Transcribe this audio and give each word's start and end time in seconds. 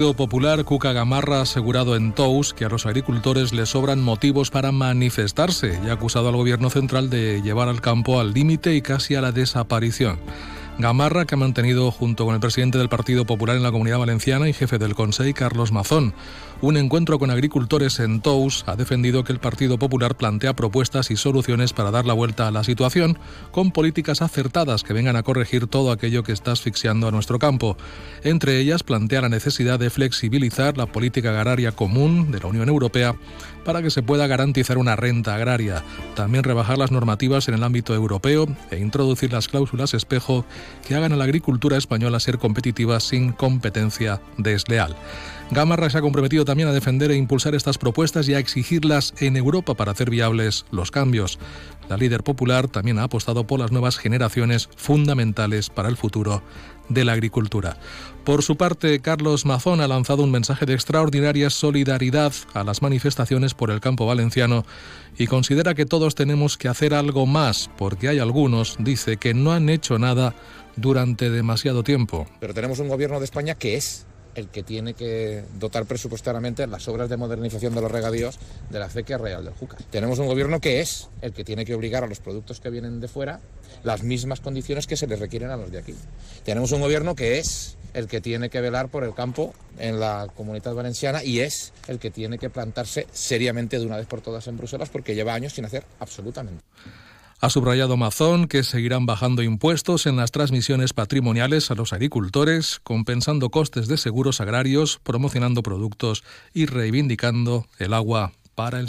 Popular, 0.00 0.64
Cuca 0.64 0.94
Gamarra 0.94 1.38
ha 1.38 1.42
asegurado 1.42 1.94
en 1.94 2.14
Tous 2.14 2.54
que 2.54 2.64
a 2.64 2.70
los 2.70 2.86
agricultores 2.86 3.52
les 3.52 3.68
sobran 3.68 4.00
motivos 4.00 4.50
para 4.50 4.72
manifestarse 4.72 5.78
y 5.84 5.90
ha 5.90 5.92
acusado 5.92 6.30
al 6.30 6.36
gobierno 6.36 6.70
central 6.70 7.10
de 7.10 7.42
llevar 7.42 7.68
al 7.68 7.82
campo 7.82 8.18
al 8.18 8.32
límite 8.32 8.74
y 8.74 8.80
casi 8.80 9.14
a 9.14 9.20
la 9.20 9.30
desaparición. 9.30 10.18
Gamarra, 10.80 11.26
que 11.26 11.34
ha 11.34 11.38
mantenido 11.38 11.90
junto 11.90 12.24
con 12.24 12.34
el 12.34 12.40
presidente 12.40 12.78
del 12.78 12.88
Partido 12.88 13.24
Popular 13.24 13.56
en 13.56 13.62
la 13.62 13.70
Comunidad 13.70 13.98
Valenciana 13.98 14.48
y 14.48 14.52
jefe 14.52 14.78
del 14.78 14.94
Consejo, 14.94 15.20
Carlos 15.34 15.72
Mazón, 15.72 16.14
un 16.62 16.76
encuentro 16.76 17.18
con 17.18 17.30
agricultores 17.30 18.00
en 18.00 18.20
Tous, 18.20 18.64
ha 18.66 18.76
defendido 18.76 19.24
que 19.24 19.32
el 19.32 19.38
Partido 19.38 19.78
Popular 19.78 20.16
plantea 20.16 20.54
propuestas 20.54 21.10
y 21.10 21.16
soluciones 21.16 21.72
para 21.72 21.90
dar 21.90 22.04
la 22.04 22.12
vuelta 22.12 22.48
a 22.48 22.50
la 22.50 22.64
situación, 22.64 23.18
con 23.50 23.70
políticas 23.70 24.22
acertadas 24.22 24.82
que 24.82 24.92
vengan 24.92 25.16
a 25.16 25.22
corregir 25.22 25.66
todo 25.66 25.90
aquello 25.90 26.22
que 26.22 26.32
está 26.32 26.52
asfixiando 26.52 27.08
a 27.08 27.10
nuestro 27.10 27.38
campo. 27.38 27.76
Entre 28.24 28.58
ellas, 28.58 28.82
plantea 28.82 29.22
la 29.22 29.28
necesidad 29.28 29.78
de 29.78 29.90
flexibilizar 29.90 30.76
la 30.76 30.86
política 30.86 31.30
agraria 31.30 31.72
común 31.72 32.30
de 32.30 32.40
la 32.40 32.46
Unión 32.46 32.68
Europea 32.68 33.14
para 33.64 33.82
que 33.82 33.90
se 33.90 34.02
pueda 34.02 34.26
garantizar 34.26 34.78
una 34.78 34.96
renta 34.96 35.34
agraria, 35.34 35.82
también 36.14 36.44
rebajar 36.44 36.78
las 36.78 36.90
normativas 36.90 37.48
en 37.48 37.54
el 37.54 37.62
ámbito 37.62 37.94
europeo 37.94 38.46
e 38.70 38.78
introducir 38.78 39.32
las 39.32 39.48
cláusulas 39.48 39.94
espejo 39.94 40.44
que 40.86 40.94
hagan 40.94 41.12
a 41.12 41.16
la 41.16 41.24
agricultura 41.24 41.76
española 41.76 42.20
ser 42.20 42.38
competitiva 42.38 43.00
sin 43.00 43.32
competencia 43.32 44.20
desleal. 44.38 44.96
Gamarra 45.50 45.90
se 45.90 45.98
ha 45.98 46.00
comprometido 46.00 46.44
también 46.44 46.68
a 46.68 46.72
defender 46.72 47.10
e 47.10 47.16
impulsar 47.16 47.54
estas 47.54 47.76
propuestas 47.76 48.28
y 48.28 48.34
a 48.34 48.38
exigirlas 48.38 49.14
en 49.18 49.36
Europa 49.36 49.74
para 49.74 49.92
hacer 49.92 50.08
viables 50.08 50.64
los 50.70 50.90
cambios. 50.90 51.38
La 51.90 51.96
líder 51.96 52.22
popular 52.22 52.68
también 52.68 53.00
ha 53.00 53.02
apostado 53.02 53.48
por 53.48 53.58
las 53.58 53.72
nuevas 53.72 53.98
generaciones 53.98 54.68
fundamentales 54.76 55.70
para 55.70 55.88
el 55.88 55.96
futuro 55.96 56.40
de 56.88 57.04
la 57.04 57.14
agricultura. 57.14 57.78
Por 58.22 58.44
su 58.44 58.56
parte, 58.56 59.00
Carlos 59.00 59.44
Mazón 59.44 59.80
ha 59.80 59.88
lanzado 59.88 60.22
un 60.22 60.30
mensaje 60.30 60.66
de 60.66 60.74
extraordinaria 60.74 61.50
solidaridad 61.50 62.32
a 62.54 62.62
las 62.62 62.80
manifestaciones 62.80 63.54
por 63.54 63.72
el 63.72 63.80
campo 63.80 64.06
valenciano 64.06 64.64
y 65.18 65.26
considera 65.26 65.74
que 65.74 65.84
todos 65.84 66.14
tenemos 66.14 66.56
que 66.56 66.68
hacer 66.68 66.94
algo 66.94 67.26
más, 67.26 67.70
porque 67.76 68.06
hay 68.06 68.20
algunos, 68.20 68.76
dice, 68.78 69.16
que 69.16 69.34
no 69.34 69.50
han 69.50 69.68
hecho 69.68 69.98
nada 69.98 70.36
durante 70.76 71.28
demasiado 71.28 71.82
tiempo. 71.82 72.28
Pero 72.38 72.54
tenemos 72.54 72.78
un 72.78 72.86
gobierno 72.86 73.18
de 73.18 73.24
España 73.24 73.56
que 73.56 73.74
es 73.74 74.06
el 74.34 74.48
que 74.48 74.62
tiene 74.62 74.94
que 74.94 75.44
dotar 75.58 75.86
presupuestariamente 75.86 76.66
las 76.66 76.88
obras 76.88 77.08
de 77.08 77.16
modernización 77.16 77.74
de 77.74 77.80
los 77.80 77.90
regadíos 77.90 78.38
de 78.70 78.78
la 78.78 78.86
acequia 78.86 79.18
real 79.18 79.44
del 79.44 79.54
Júcar. 79.54 79.82
Tenemos 79.90 80.18
un 80.18 80.26
gobierno 80.26 80.60
que 80.60 80.80
es 80.80 81.08
el 81.22 81.32
que 81.32 81.44
tiene 81.44 81.64
que 81.64 81.74
obligar 81.74 82.04
a 82.04 82.06
los 82.06 82.20
productos 82.20 82.60
que 82.60 82.70
vienen 82.70 83.00
de 83.00 83.08
fuera 83.08 83.40
las 83.82 84.02
mismas 84.02 84.40
condiciones 84.40 84.86
que 84.86 84.96
se 84.96 85.06
les 85.06 85.18
requieren 85.18 85.50
a 85.50 85.56
los 85.56 85.70
de 85.70 85.78
aquí. 85.78 85.94
Tenemos 86.44 86.72
un 86.72 86.80
gobierno 86.80 87.14
que 87.14 87.38
es 87.38 87.76
el 87.94 88.06
que 88.06 88.20
tiene 88.20 88.50
que 88.50 88.60
velar 88.60 88.88
por 88.88 89.04
el 89.04 89.14
campo 89.14 89.52
en 89.78 89.98
la 90.00 90.28
comunidad 90.36 90.74
valenciana 90.74 91.24
y 91.24 91.40
es 91.40 91.72
el 91.88 91.98
que 91.98 92.10
tiene 92.10 92.38
que 92.38 92.50
plantarse 92.50 93.06
seriamente 93.12 93.78
de 93.78 93.86
una 93.86 93.96
vez 93.96 94.06
por 94.06 94.20
todas 94.20 94.46
en 94.46 94.56
Bruselas 94.56 94.88
porque 94.90 95.14
lleva 95.14 95.34
años 95.34 95.54
sin 95.54 95.64
hacer 95.64 95.84
absolutamente. 95.98 96.62
Ha 97.42 97.48
subrayado 97.48 97.96
Mazón 97.96 98.48
que 98.48 98.62
seguirán 98.62 99.06
bajando 99.06 99.42
impuestos 99.42 100.04
en 100.04 100.16
las 100.16 100.30
transmisiones 100.30 100.92
patrimoniales 100.92 101.70
a 101.70 101.74
los 101.74 101.94
agricultores, 101.94 102.80
compensando 102.82 103.48
costes 103.48 103.88
de 103.88 103.96
seguros 103.96 104.42
agrarios, 104.42 105.00
promocionando 105.02 105.62
productos 105.62 106.22
y 106.52 106.66
reivindicando 106.66 107.66
el 107.78 107.94
agua 107.94 108.32
para 108.54 108.78
el 108.78 108.88